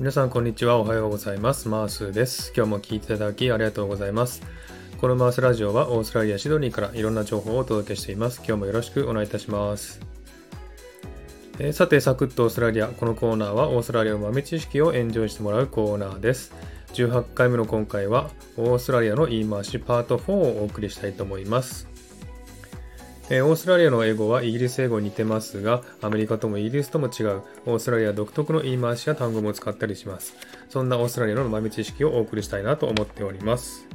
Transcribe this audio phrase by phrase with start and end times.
[0.00, 0.78] 皆さんこんにちは。
[0.78, 1.68] おはようございます。
[1.68, 2.54] マースです。
[2.56, 4.40] 今日も聞いていただきありがとうございます。
[4.98, 8.38] このマースラジオはオーストラリア・シドニーからいろんな情報をお届けしています。
[8.38, 10.00] 今日もよろしくお願いいたします。
[11.58, 12.86] え、さて、サクッとオーストラリア。
[12.88, 16.54] このコーナーはオーストラリアの豆知識をエンジョイしてもらうコーナーです。
[16.94, 21.89] 18回目の今回はオーストラリアの言い回しパート4をお送りしたいと思います。
[23.32, 30.34] えオーストラリアの英語はイギリス英語に似てますが、アメリカともイギリスとも違う、オーストラリア独特の言い回しや単語も使ったりします。
[30.68, 33.86] そんなオーストラリアの豆知識をお送りしたいなと思っております。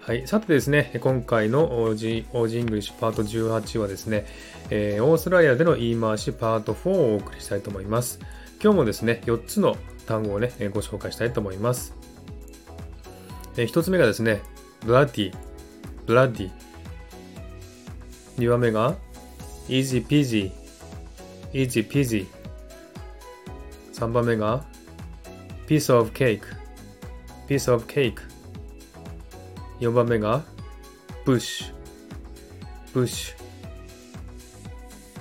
[0.00, 0.26] はい。
[0.26, 4.26] さてですね、今回の OG, OG イングリッシュパート18はですね、
[4.68, 8.20] えー、オーストラリアでの言い回しパート4をお送りしたいと思います。
[8.62, 11.94] 今日もですね、4つの単語をね、ご紹介したいと思います。
[13.56, 14.42] えー、1つ目がですね、
[14.84, 16.61] bloody、bloody。
[18.38, 18.96] 2番目が
[19.68, 20.50] easy peasy
[21.52, 22.26] easy peasy
[23.92, 24.64] 3番目が
[25.66, 26.42] piece of cake
[27.48, 28.14] piece of cake
[29.80, 30.42] 4番目が
[31.24, 31.72] bush
[32.94, 33.34] bush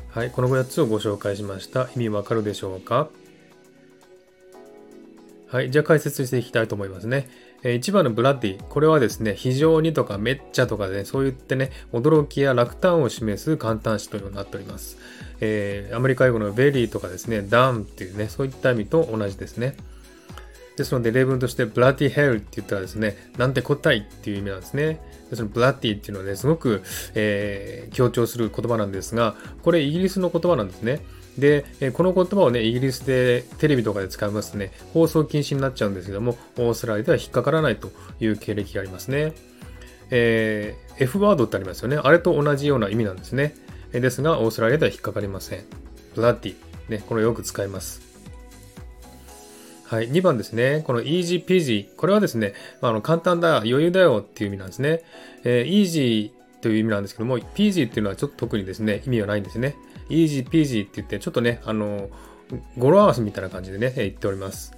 [0.10, 1.88] はい、この5つをご紹介しました。
[1.96, 3.08] 意味わかるでしょうか？
[5.48, 7.30] はい、じゃあ解説していきたいと思いますね。
[7.64, 8.64] え1番のブラッディ。
[8.70, 14.98] これはですね、非常にとかめっちゃとかでね、そう言ってね、驚きや落胆を示す簡単詞というようになっております。
[15.42, 19.76] えー、アメリカ英語の very とかですね、 damn っていうね、そういった意味と同じですね。
[20.78, 25.00] ですので、例文として、 bloody hell って言ったらですね、なんてこったっていう意味なんですね。
[25.30, 26.82] でその bloody っていうのはね、すごく、
[27.14, 31.02] えー、強調する言葉なんですが、これイギリスの言葉なんですね。
[31.38, 39.34] で、この言葉をね、イギリスでテレビとかで使いますとね、放送禁止になっちゃうんですけども、オーストラリアでは引っかからないという経歴がありますね。
[40.10, 41.98] えー、F ワードってありますよね。
[41.98, 43.56] あれと同じような意味なんですね。
[43.94, 45.64] ですが、オーストラリアでは引っかかりません。
[46.16, 46.56] bloody。
[46.90, 48.02] ね、これよく使います。
[49.86, 50.10] はい。
[50.10, 50.84] 2番ですね。
[50.86, 51.88] この easy peasy。
[51.96, 55.04] これはですね、まあ、あの簡単だ、余裕だよっていう意味なんですね。
[55.44, 59.76] えー、easy という意味なんですけども、peasy っていうのはちょっと特にですね、意味はないんですね。
[60.10, 62.10] easy peasy って言って、ちょっとね、あの、
[62.78, 64.74] 語呂合わせみたいな感じでね、言っております。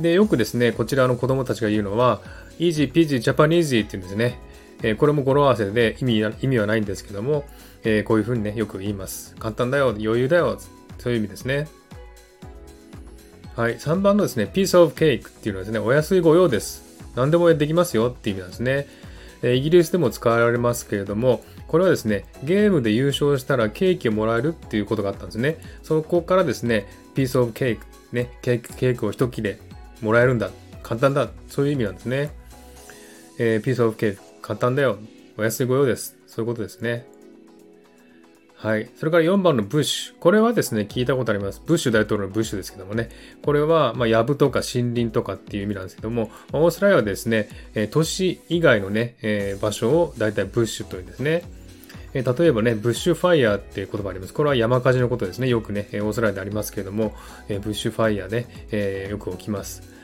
[0.00, 2.20] で、よくですね、こちらの子供たちが言うのは、
[2.58, 4.38] easy peasy Japanese って言うんですね。
[4.82, 7.44] えー、これも語呂合わせで意味意味はないんですけども、
[7.82, 9.34] えー、こういうふうにね、よく言います。
[9.38, 10.58] 簡単だよ、余裕だよ、
[10.98, 11.68] そういう意味ですね。
[13.56, 13.76] はい。
[13.76, 17.02] 3番のですね、piece of cake っていうのはですね、お安い御用です。
[17.16, 18.86] 何でもできますよっていう意味なんですね。
[19.42, 25.58] イギリスでも使われますけれども、これはですね、ゲームで優勝したらケーキをもらえるっていうことがあったんですね。
[25.82, 29.58] そこからですね、ピースオブケーク、ね、ケーキケーキを一切れ
[30.00, 30.50] もらえるんだ。
[30.82, 31.28] 簡単だ。
[31.48, 32.30] そういう意味なんですね。
[33.38, 34.98] えー、 piece of cake、簡単だよ。
[35.36, 36.16] お安いご用です。
[36.26, 37.06] そういうことですね。
[38.58, 38.90] はい。
[38.96, 40.18] それから4番の bush。
[40.18, 41.62] これはですね、聞いたことあります。
[41.64, 43.08] ブッシュ大統領のブッシュですけどもね。
[43.40, 51.44] これは、まあ、藪とか森林とかっていう意味なんですけども、オーストラリアはですね、え都市以外のね、え、場所を大体 bush というんですね。
[52.14, 54.34] え例えばね、ブッシュファイヤーっていう言葉あります。
[54.34, 55.48] これは山火事のことですね。
[55.48, 57.14] よくね、オーストラリアでありますけれども、
[57.48, 59.97] えブッシュファイヤーね、え、よく起きます。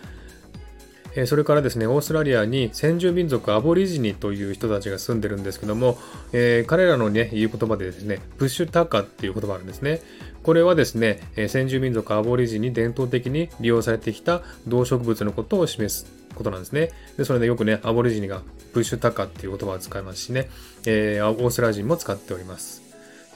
[1.16, 5.96] えそれからですね、オーストラリアに先住民族アボリジニという人たちが住んでるんですけども、
[6.32, 10.00] え、彼らのね、言う言葉でですね、ブッシュタカっていう言葉があるんですね。
[10.42, 16.90] これはですね、え先住民族アボリジニ伝統的に利用されてきた動植物のことを示すことなんですね。
[17.16, 18.42] で、それでよくね、アボリジニが
[18.72, 20.50] ブッシュタカっていう言葉を使いますしね、
[20.84, 22.82] えー、オーストラリア人も使っております。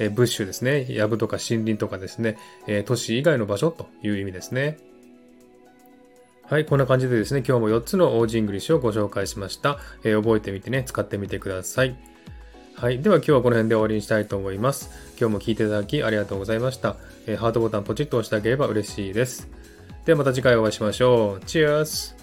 [0.00, 2.36] え bush ですね、藪とか森林とかですね、
[2.66, 4.78] え都市以外の場所という意味ですね。
[6.48, 9.78] はい、こんな感じでですね、今日も4つの Aussie English をご紹介しました。
[10.02, 11.94] えー、覚えてみてね、使ってみてください。
[12.74, 13.02] はい。
[13.02, 14.88] では今日はこの辺で終わりにしたいと思います。
[15.20, 16.96] 今日も聴いていただきありがとうございました。
[17.26, 19.46] えー、ハートボタンポチッと押してあげれば嬉しいです。
[20.06, 21.44] ではまた次回お会いしましょう。
[21.44, 22.16] チェアス